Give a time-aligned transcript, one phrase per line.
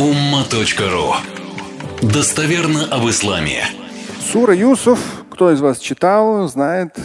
[0.00, 1.12] umma.ru
[2.00, 3.64] Достоверно об исламе.
[4.18, 6.96] Сура Юсуф, кто из вас читал, знает,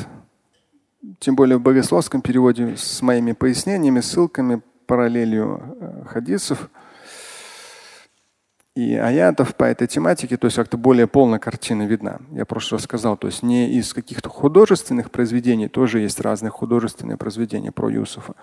[1.19, 6.69] тем более в богословском переводе с моими пояснениями, ссылками, параллелью э, хадисов
[8.77, 12.19] и аятов по этой тематике, то есть как-то более полная картина видна.
[12.31, 17.17] Я в прошлый сказал, то есть не из каких-то художественных произведений, тоже есть разные художественные
[17.17, 18.35] произведения про Юсуфа,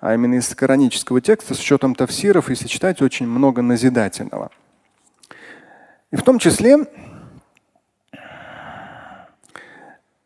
[0.00, 4.50] а именно из коранического текста с учетом тавсиров, если читать, очень много назидательного.
[6.10, 6.86] И в том числе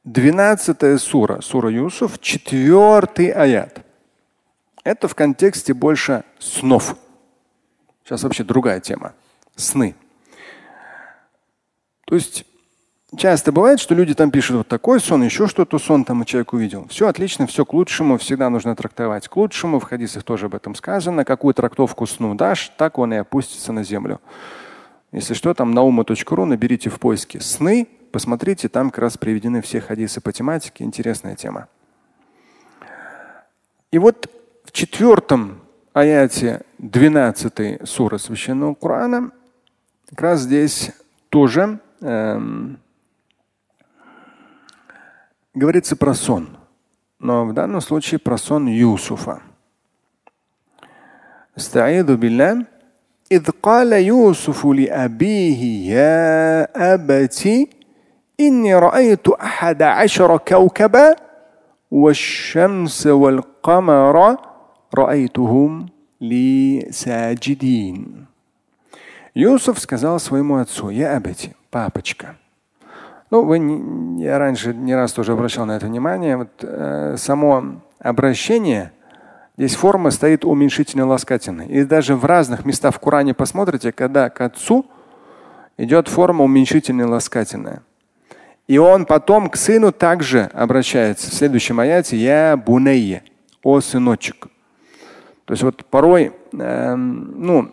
[0.04, 3.84] 12 сура, сура Юсуф, четвертый аят.
[4.82, 6.96] Это в контексте больше снов.
[8.04, 9.14] Сейчас вообще другая тема.
[9.56, 9.94] Сны.
[12.06, 12.44] То есть
[13.16, 16.86] Часто бывает, что люди там пишут вот такой сон, еще что-то сон там человек увидел.
[16.88, 19.80] Все отлично, все к лучшему, всегда нужно трактовать к лучшему.
[19.80, 21.24] В хадисах тоже об этом сказано.
[21.24, 24.20] Какую трактовку сну дашь, так он и опустится на землю.
[25.10, 30.20] Если что, там ума.ру наберите в поиске сны, посмотрите, там как раз приведены все хадисы
[30.20, 30.84] по тематике.
[30.84, 31.66] Интересная тема.
[33.90, 34.30] И вот
[34.64, 35.62] в четвертом
[35.94, 39.32] аяте 12 сура Священного Корана
[40.10, 40.92] как раз здесь
[41.28, 42.78] тоже эм,
[45.53, 46.57] говорится про сон,
[47.19, 49.41] но в данном случае про сон Юсуфа.
[51.57, 52.65] استعيذ بالله
[53.31, 57.47] إذ قال يوسف لأبيه يا أبت
[58.39, 61.15] إني رأيت أحد عشر كوكبا
[61.91, 64.37] والشمس والقمر
[64.95, 65.89] رأيتهم
[66.21, 68.25] لي ساجدين.
[69.33, 72.37] Юсуф сказал своему отцу, я Абати, папочка,
[73.30, 73.58] ну, вы,
[74.20, 76.36] я раньше не раз тоже обращал на это внимание.
[76.36, 78.90] Вот, э, само обращение,
[79.56, 81.68] здесь форма стоит уменьшительно-ласкательной.
[81.68, 84.84] И даже в разных местах в Коране посмотрите, когда к отцу
[85.78, 87.82] идет форма уменьшительно-ласкательная.
[88.66, 91.30] И он потом к сыну также обращается.
[91.30, 93.22] В следующем аяте я бунейе,
[93.62, 94.48] о сыночек.
[95.44, 97.70] То есть вот порой, э, ну,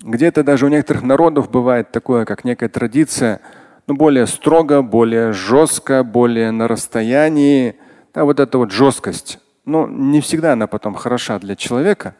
[0.00, 3.42] где-то даже у некоторых народов бывает такое, как некая традиция–
[3.88, 7.74] ну, более строго, более жестко, более на расстоянии.
[8.12, 9.38] Да, вот эта вот жесткость.
[9.64, 12.14] Ну, не всегда она потом хороша для человека,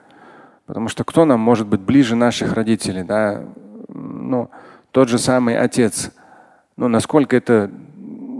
[0.64, 3.44] потому что кто нам может быть ближе наших родителей, да?
[3.88, 4.50] Ну,
[4.92, 6.10] тот же самый отец.
[6.78, 7.70] Ну, насколько это,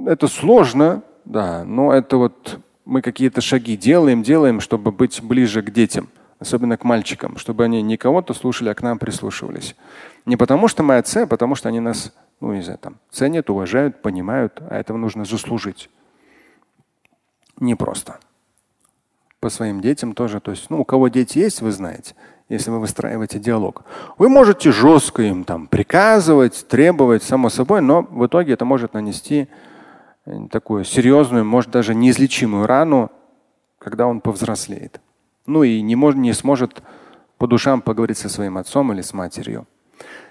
[0.06, 5.71] это сложно, да, но это вот мы какие-то шаги делаем, делаем, чтобы быть ближе к
[5.71, 9.77] детям, особенно к мальчикам, чтобы они не кого-то слушали, а к нам прислушивались.
[10.25, 13.50] Не потому что мы отцы, а потому что они нас ну, не знаю, там, ценят,
[13.50, 15.91] уважают, понимают, а этого нужно заслужить.
[17.59, 18.19] Не просто.
[19.41, 20.41] По своим детям тоже.
[20.41, 22.15] То есть, ну, у кого дети есть, вы знаете,
[22.49, 23.84] если вы выстраиваете диалог.
[24.16, 29.49] Вы можете жестко им там приказывать, требовать, само собой, но в итоге это может нанести
[30.25, 33.10] э, такую серьезную, может даже неизлечимую рану,
[33.78, 35.00] когда он повзрослеет.
[35.47, 36.82] Ну и не, может, не сможет
[37.38, 39.66] по душам поговорить со своим отцом или с матерью.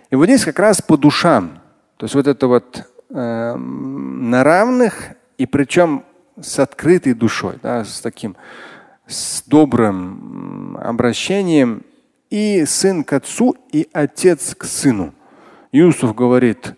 [0.09, 1.59] И вот здесь как раз по душам
[1.97, 6.03] то есть вот это вот э, на равных и причем
[6.39, 8.35] с открытой душой, да, с таким
[9.07, 11.83] с добрым обращением
[12.29, 15.13] и сын к отцу, и отец к сыну.
[15.71, 16.73] Юсуф говорит,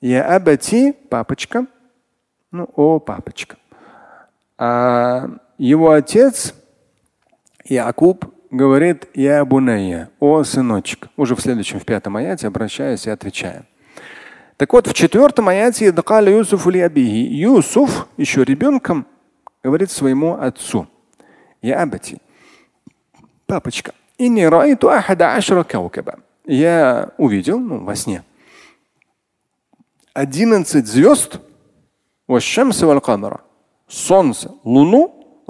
[0.00, 1.66] я абати, папочка,
[2.50, 3.56] ну, о, папочка.
[4.58, 6.54] А его отец,
[7.64, 11.08] Якуб, говорит, я бунайя, о, сыночек.
[11.16, 13.66] Уже в следующем, в пятом аяте, обращаясь и отвечая.
[14.62, 15.90] Так вот, в четвертом аяте
[16.30, 16.68] Юсуф
[17.10, 19.08] Юсуф еще ребенком
[19.60, 20.86] говорит своему отцу.
[21.62, 22.18] Я абати.
[23.46, 23.92] Папочка.
[26.46, 28.22] Я увидел ну, во сне
[30.14, 31.40] 11 звезд,
[33.88, 35.42] солнце, луну,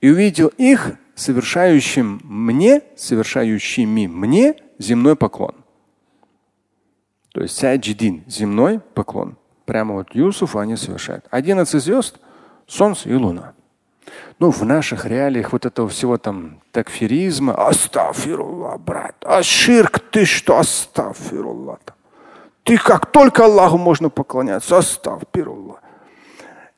[0.00, 5.61] и увидел их совершающим мне, совершающими мне земной поклон.
[7.32, 9.36] То есть саджидин, земной поклон.
[9.64, 11.24] Прямо вот Юсуфу они совершают.
[11.30, 12.18] 11 звезд,
[12.66, 13.54] солнце и луна.
[14.38, 20.58] Ну, в наших реалиях вот этого всего там такфиризма, астафируллах, брат, а ширк, ты что,
[20.58, 21.78] астафируллах.
[22.64, 25.80] Ты как только Аллаху можно поклоняться, астафируллах.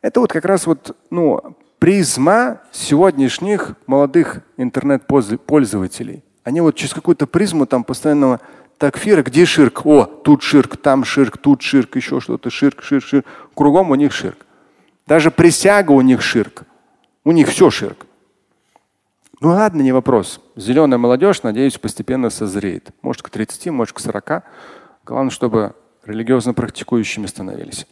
[0.03, 6.23] Это вот как раз вот, ну, призма сегодняшних молодых интернет-пользователей.
[6.45, 8.41] Они вот через какую-то призму там постоянного
[8.79, 9.85] такфира, где ширк?
[9.87, 13.27] О, тут ширк, там ширк, тут ширк, еще что-то, ширк, ширк, ширк.
[13.55, 14.47] Кругом у них ширк.
[15.07, 16.65] Даже присяга у них ширк.
[17.25, 18.07] У них все ширк.
[19.41, 20.41] Ну ладно, не вопрос.
[20.57, 22.91] Зеленая молодежь, надеюсь, постепенно созреет.
[23.03, 24.45] Может, к 30, может, к 40.
[25.05, 25.75] Главное, чтобы
[26.05, 27.87] религиозно практикующими становились.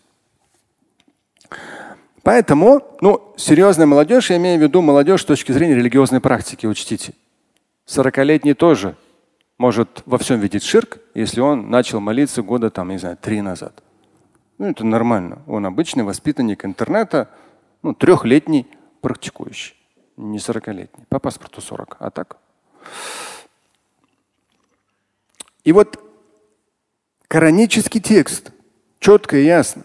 [2.22, 7.14] Поэтому, ну, серьезная молодежь, я имею в виду молодежь с точки зрения религиозной практики, учтите.
[7.86, 8.94] 40-летний тоже
[9.62, 13.80] может во всем видеть ширк, если он начал молиться года там, не знаю, три назад.
[14.58, 15.42] Ну, это нормально.
[15.46, 17.30] Он обычный воспитанник интернета,
[17.80, 18.66] ну, трехлетний
[19.00, 19.76] практикующий.
[20.16, 21.04] Не 40-летний.
[21.08, 21.96] По паспорту 40.
[22.00, 22.38] А так?
[25.62, 25.96] И вот
[27.28, 28.50] коранический текст
[28.98, 29.84] четко и ясно.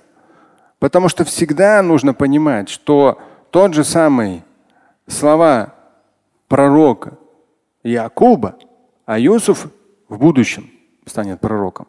[0.79, 3.21] Потому что всегда нужно понимать, что
[3.51, 4.43] тот же самый
[5.05, 5.75] слова
[6.47, 7.15] пророка
[7.83, 8.57] Якуба,
[9.07, 9.67] а Юсуф
[10.09, 10.69] в будущем
[11.05, 11.87] станет пророком.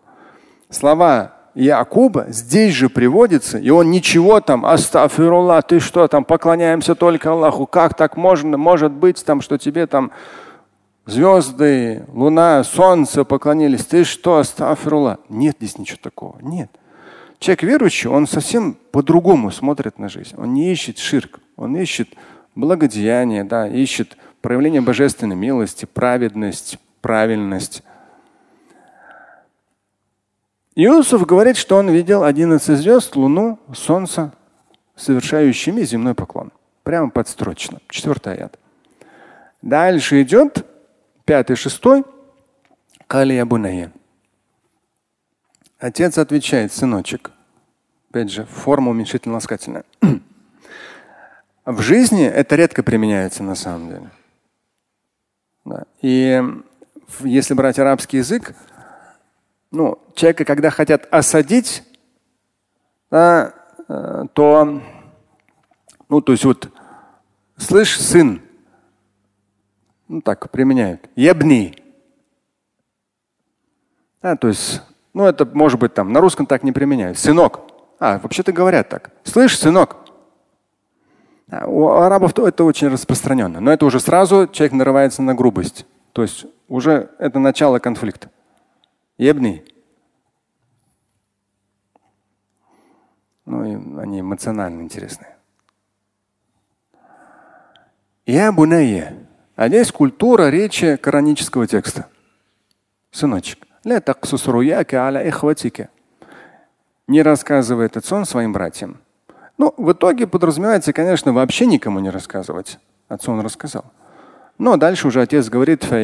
[0.70, 7.32] Слова Якуба здесь же приводится, и он ничего там, астафирулла, ты что там, поклоняемся только
[7.32, 10.12] Аллаху, как так можно, может быть там, что тебе там
[11.06, 15.18] звезды, луна, солнце поклонились, ты что, астафирулла?
[15.28, 16.70] Нет здесь ничего такого, нет.
[17.40, 20.34] Человек верующий, он совсем по-другому смотрит на жизнь.
[20.36, 22.10] Он не ищет ширк, он ищет
[22.54, 27.82] благодеяние, да, ищет проявление божественной милости, праведность, правильность.
[30.74, 34.32] Иосиф говорит, что он видел 11 звезд, луну, солнце,
[34.94, 36.52] совершающими земной поклон.
[36.84, 37.80] Прямо подстрочно.
[37.88, 38.58] Четвертый аят.
[39.60, 40.64] Дальше идет
[41.24, 42.04] пятый, шестой.
[43.06, 43.90] Калия Бунaya.
[45.78, 47.30] Отец отвечает, сыночек.
[48.10, 49.84] Опять же, форма уменьшительно-ласкательная.
[51.64, 54.10] В жизни это редко применяется на самом деле.
[55.64, 55.84] Да.
[56.00, 56.42] И
[57.20, 58.54] если брать арабский язык,
[59.70, 61.82] ну, человека, когда хотят осадить,
[63.10, 63.54] да,
[63.88, 64.82] э, то,
[66.08, 66.68] ну, то есть вот,
[67.56, 68.42] слышь, сын,
[70.08, 71.76] ну так применяют, ебни.
[74.22, 74.82] Да, то есть,
[75.14, 77.18] ну это может быть там, на русском так не применяют.
[77.18, 77.60] Сынок.
[78.00, 79.10] А, вообще-то говорят так.
[79.24, 79.96] Слышь, сынок.
[81.50, 83.60] А, у арабов то это очень распространенно.
[83.60, 85.86] Но это уже сразу человек нарывается на грубость.
[86.18, 88.28] То есть уже это начало конфликта.
[89.18, 89.64] Ебни.
[93.46, 95.36] Ну и они эмоционально интересные.
[98.26, 99.28] Я бунайя.
[99.54, 102.08] А здесь культура речи коранического текста.
[103.12, 103.68] Сыночек.
[107.06, 109.00] Не рассказывает этот сон своим братьям.
[109.56, 112.80] Ну, в итоге подразумевается, конечно, вообще никому не рассказывать.
[113.06, 113.84] Отцу он рассказал.
[114.58, 115.96] Но дальше уже отец говорит, то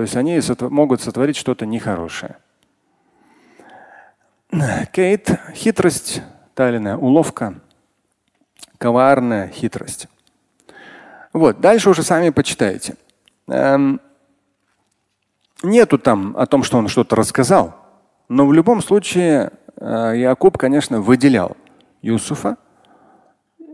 [0.00, 2.36] есть они могут сотворить что-то нехорошее.
[4.92, 6.22] Кейт– хитрость,
[6.54, 7.54] тайная уловка,
[8.78, 10.08] коварная хитрость.
[11.34, 12.96] Вот, дальше уже сами почитайте.
[13.48, 14.00] Эм,
[15.62, 17.74] нету там о том, что он что-то рассказал,
[18.28, 21.56] но в любом случае э, Якуб, конечно, выделял
[22.02, 22.56] Юсуфа,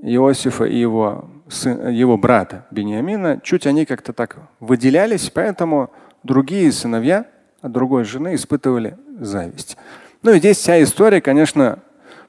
[0.02, 5.90] Иосифа и его его брата Бениамина, чуть они как-то так выделялись, поэтому
[6.22, 7.26] другие сыновья
[7.62, 9.76] другой жены испытывали зависть.
[10.22, 11.80] Ну и здесь вся история, конечно,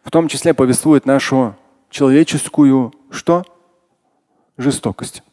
[0.03, 1.55] в том числе повествует нашу
[1.89, 3.43] человеческую что?
[4.57, 5.23] Жестокость.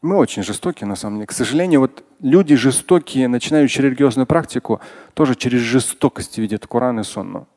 [0.00, 1.26] Мы очень жестокие на самом деле.
[1.26, 4.80] К сожалению, вот люди жестокие, начинающие религиозную практику,
[5.14, 7.48] тоже через жестокость видят Коран и Сонну.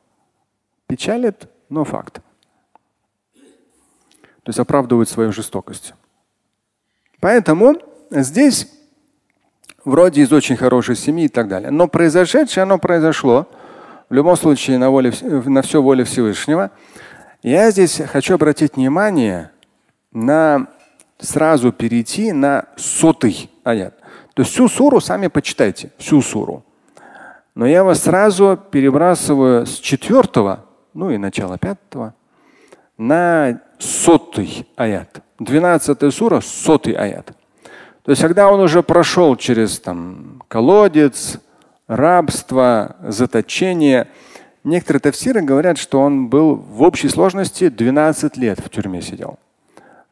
[0.88, 2.20] Печалит, но факт.
[4.42, 5.94] То есть оправдывают свою жестокость.
[7.20, 7.76] Поэтому
[8.10, 8.68] здесь
[9.84, 11.70] вроде из очень хорошей семьи и так далее.
[11.70, 13.48] Но произошедшее, оно произошло.
[14.08, 16.70] В любом случае на, воле, на все воле Всевышнего.
[17.42, 19.50] Я здесь хочу обратить внимание
[20.12, 20.66] на
[21.18, 23.94] сразу перейти на сотый аят.
[24.34, 26.64] То есть всю суру сами почитайте, всю суру.
[27.54, 32.14] Но я вас сразу перебрасываю с четвертого, ну и начала пятого,
[33.02, 35.22] на сотый аят.
[35.38, 37.32] Двенадцатая сура, сотый аят.
[38.04, 41.38] То есть, когда он уже прошел через там, колодец,
[41.86, 44.08] рабство, заточение,
[44.64, 49.38] некоторые тафсиры говорят, что он был в общей сложности 12 лет в тюрьме сидел.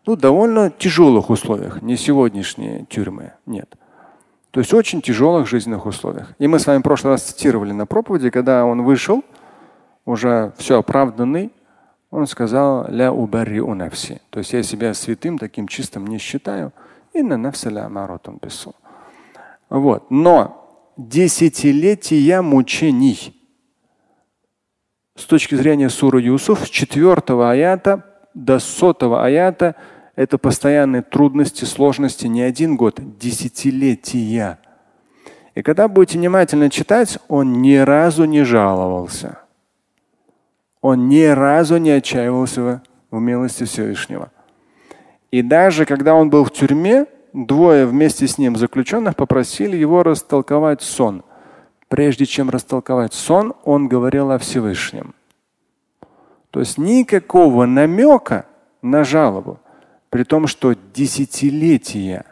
[0.06, 3.72] Ну, довольно тяжелых условиях, не сегодняшние тюрьмы, нет.
[4.50, 6.32] То есть очень тяжелых жизненных условиях.
[6.40, 9.22] И мы с вами в прошлый раз цитировали на проповеди, когда он вышел,
[10.04, 11.52] уже все оправданный,
[12.10, 14.20] он сказал ля убарри нафси.
[14.30, 16.72] То есть я себя святым, таким чистым не считаю.
[17.12, 17.36] И на
[18.38, 18.74] писал.
[19.68, 20.10] Вот.
[20.10, 23.36] Но десятилетия мучений
[25.16, 29.76] с точки зрения суры Юсуф с четвертого аята до сотого аята
[30.16, 34.58] Это постоянные трудности, сложности не один год, десятилетия.
[35.54, 39.38] И когда будете внимательно читать, он ни разу не жаловался.
[40.82, 44.30] Он ни разу не отчаивался в милости Всевышнего.
[45.30, 50.82] И даже когда он был в тюрьме, двое вместе с ним заключенных попросили его растолковать
[50.82, 51.22] сон.
[51.88, 55.14] Прежде чем растолковать сон, он говорил о Всевышнем.
[56.50, 58.46] То есть никакого намека
[58.82, 59.60] на жалобу,
[60.08, 62.24] при том, что десятилетия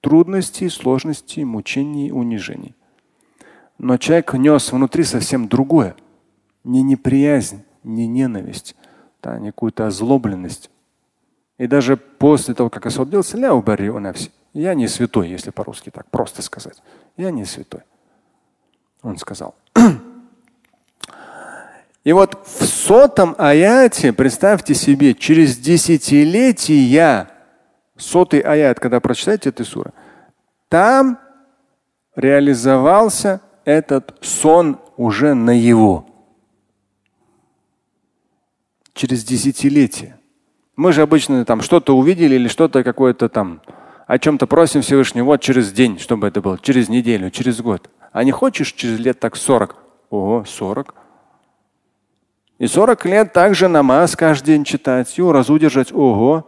[0.00, 2.74] трудностей, сложностей, мучений, унижений.
[3.78, 5.94] Но человек нес внутри совсем другое.
[6.62, 8.74] Не неприязнь, не ненависть,
[9.22, 10.70] да, не какую-то озлобленность.
[11.58, 13.36] И даже после того, как освободился,
[14.52, 16.82] я не святой, если по-русски так просто сказать.
[17.16, 17.82] Я не святой.
[19.02, 19.54] Он сказал.
[22.04, 27.28] И вот в сотом аяте, представьте себе, через десятилетия,
[27.96, 29.92] сотый аят, когда прочитаете эту суру,
[30.68, 31.18] там
[32.14, 36.06] реализовался этот сон уже на его.
[38.94, 40.18] Через десятилетия.
[40.76, 43.60] Мы же обычно там что-то увидели или что-то какое-то там
[44.06, 47.90] о чем-то просим Всевышнего вот через день, чтобы это было, через неделю, через год.
[48.12, 49.76] А не хочешь через лет так 40?
[50.10, 50.94] Ого, 40.
[52.58, 55.92] И 40 лет также намаз каждый день читать, и уразу держать.
[55.92, 56.46] Ого.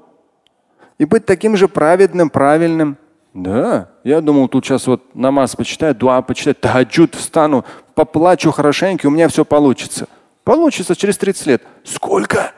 [0.98, 2.96] И быть таким же праведным, правильным.
[3.34, 9.10] Да, я думал, тут сейчас вот намаз почитаю, дуа почитаю, таджуд встану, поплачу хорошенько, у
[9.10, 10.08] меня все получится.
[10.46, 11.62] Получится через 30 лет.
[11.82, 12.52] Сколько?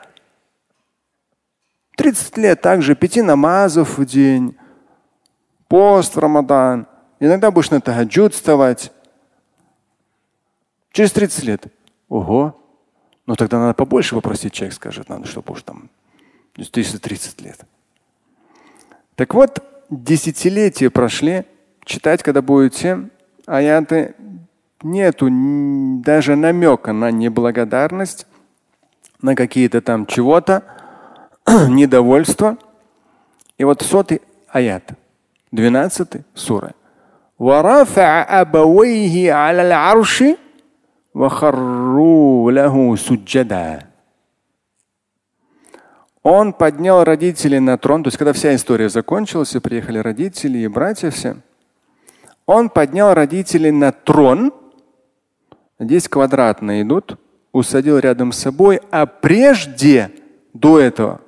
[1.97, 4.55] 30 лет также, пяти намазов в день,
[5.67, 6.85] пост в Рамадан.
[7.19, 8.91] Иногда будешь на таджуд вставать.
[10.91, 11.63] Через 30 лет.
[12.09, 12.61] Ого.
[13.25, 15.89] Ну тогда надо побольше попросить, человек скажет, надо, чтобы уж там
[16.53, 17.59] 30 лет.
[19.15, 21.43] Так вот, десятилетия прошли,
[21.85, 23.09] читать, когда будете
[23.47, 24.13] аяты,
[24.83, 25.27] нету
[26.01, 28.27] даже намека на неблагодарность,
[29.21, 30.63] на какие-то там чего-то,
[31.67, 32.57] недовольство.
[33.57, 34.91] И вот сотый аят,
[35.51, 36.73] 12 сура.
[46.21, 50.67] Он поднял родителей на трон, то есть когда вся история закончилась, и приехали родители и
[50.67, 51.37] братья все,
[52.45, 54.53] он поднял родителей на трон–
[55.78, 57.18] здесь квадратные идут,
[57.52, 60.10] усадил рядом с собой, а прежде,
[60.52, 61.20] до этого,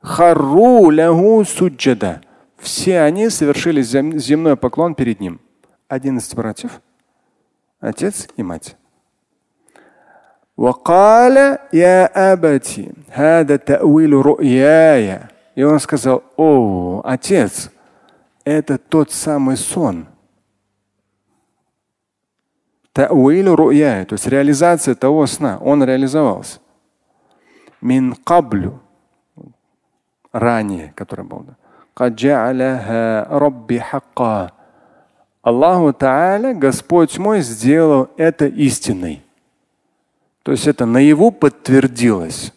[0.00, 2.22] хару лягу суджада.
[2.58, 5.40] Все они совершили земной поклон перед ним.
[5.88, 8.76] Одиннадцать братьев – отец и мать.
[10.60, 15.20] وقال يا أبتي هذا تأويل رؤياي
[15.56, 17.70] И он сказал, о, отец,
[18.44, 20.06] это тот самый сон.
[22.95, 26.59] Тауилу ру'я, то есть реализация того сна, он реализовался.
[27.81, 28.79] Мин каблю,
[30.31, 31.45] ранее, который был.
[35.41, 39.21] Аллаху Та'аля, Господь мой, сделал это истиной.
[40.43, 42.53] То есть это наяву подтвердилось.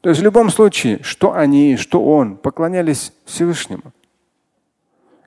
[0.00, 3.92] То есть в любом случае, что они, что он, поклонялись Всевышнему.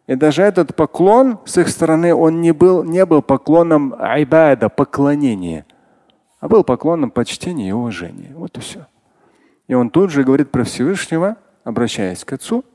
[0.10, 5.68] И даже этот поклон с их стороны, он не был, не был поклоном айбада, поклонения,
[6.40, 8.32] а был поклоном почтения и уважения.
[8.34, 8.88] Вот и все.
[9.68, 12.66] И он тут же говорит про Всевышнего, обращаясь к отцу,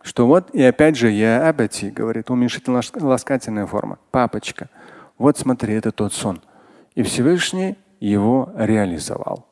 [0.00, 3.98] что вот, и опять же, я абати, говорит, уменьшительно ласкательная форма.
[4.10, 4.70] Папочка,
[5.18, 6.40] вот смотри, это тот сон.
[6.94, 9.51] И Всевышний его реализовал.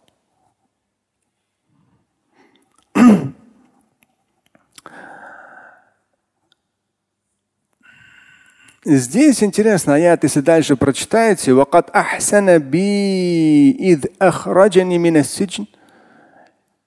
[8.83, 15.67] Здесь интересно, аят, если дальше прочитаете, وَقَدْ أَحْسَنَ بِي إِذْ أَخْرَجَنِي مِنَ السِّجْنِ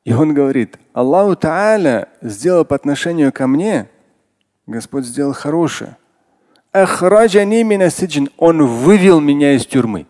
[0.08, 3.90] и он говорит, Аллаху Та'аля сделал по отношению ко мне,
[4.66, 5.98] Господь сделал хорошее.
[6.72, 10.06] Он вывел меня из тюрьмы.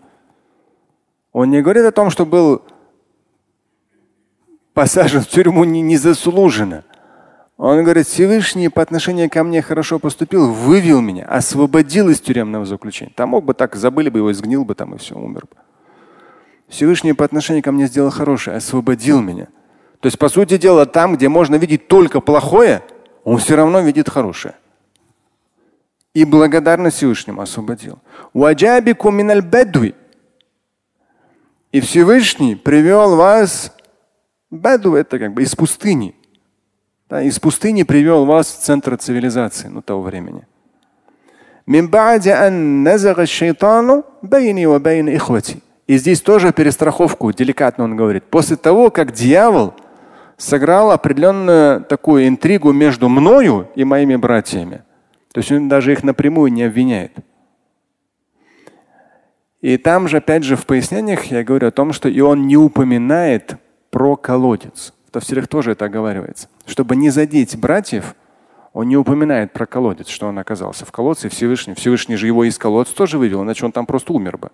[1.32, 2.62] Он не говорит о том, что был
[4.72, 6.84] посажен в тюрьму незаслуженно.
[7.57, 13.11] Он говорит, Всевышний по отношению ко мне хорошо поступил, вывел меня, освободил из тюремного заключения.
[13.15, 15.57] Там мог бы так, забыли бы его, сгнил бы там и все, умер бы.
[16.67, 19.47] Всевышний по отношению ко мне сделал хорошее, освободил меня.
[19.99, 22.81] То есть, по сути дела, там, где можно видеть только плохое,
[23.23, 24.55] он все равно видит хорошее.
[26.13, 27.99] И благодарность Всевышнему освободил.
[31.71, 33.71] И Всевышний привел вас
[34.53, 36.15] Баду это как бы из пустыни.
[37.13, 40.47] Да, из пустыни привел вас в центр цивилизации ну, того времени.
[45.85, 48.23] И здесь тоже перестраховку, деликатно он говорит.
[48.23, 49.75] После того, как дьявол
[50.37, 54.81] сыграл определенную такую интригу между мною и моими братьями,
[55.33, 57.11] то есть он даже их напрямую не обвиняет.
[59.61, 62.57] И там же, опять же, в пояснениях я говорю о том, что и он не
[62.57, 63.57] упоминает
[63.91, 64.93] про колодец.
[65.13, 66.49] В Тавсирах тоже это оговаривается.
[66.65, 68.15] Чтобы не задеть братьев,
[68.73, 71.75] он не упоминает про колодец, что он оказался в колодце Всевышний.
[71.75, 74.49] Всевышний же его из колодца тоже вывел, иначе он там просто умер бы.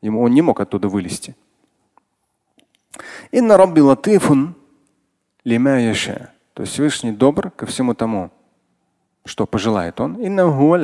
[0.00, 1.36] Ему он не мог оттуда вылезти.
[3.30, 4.56] Инна Рабби латифун
[5.44, 6.32] лима яша.
[6.54, 8.32] То есть Всевышний добр ко всему тому,
[9.24, 10.16] что пожелает он.
[10.16, 10.42] Инна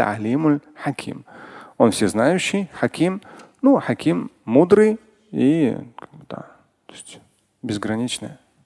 [0.08, 1.24] алимуль хаким.
[1.78, 3.22] Он всезнающий, хаким.
[3.60, 5.00] Ну, хаким мудрый
[5.32, 5.76] и
[6.28, 6.46] да,
[6.86, 7.18] то есть
[7.60, 8.38] безграничная,